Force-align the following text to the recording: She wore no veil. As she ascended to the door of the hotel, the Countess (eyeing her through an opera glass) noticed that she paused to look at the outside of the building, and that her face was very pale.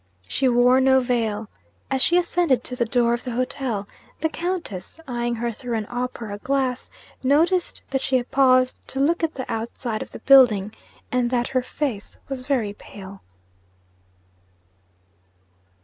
She 0.27 0.49
wore 0.49 0.81
no 0.81 0.99
veil. 0.99 1.47
As 1.91 2.01
she 2.01 2.17
ascended 2.17 2.63
to 2.63 2.75
the 2.75 2.87
door 2.87 3.13
of 3.13 3.23
the 3.23 3.33
hotel, 3.33 3.87
the 4.21 4.29
Countess 4.29 4.99
(eyeing 5.07 5.35
her 5.35 5.51
through 5.51 5.77
an 5.77 5.85
opera 5.91 6.39
glass) 6.39 6.89
noticed 7.21 7.83
that 7.91 8.01
she 8.01 8.23
paused 8.23 8.75
to 8.87 8.99
look 8.99 9.23
at 9.23 9.35
the 9.35 9.45
outside 9.47 10.01
of 10.01 10.11
the 10.11 10.17
building, 10.17 10.73
and 11.11 11.29
that 11.29 11.49
her 11.49 11.61
face 11.61 12.17
was 12.29 12.47
very 12.47 12.73
pale. 12.73 13.21